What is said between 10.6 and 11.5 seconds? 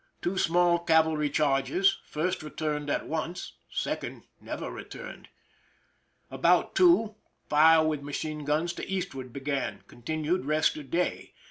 of day.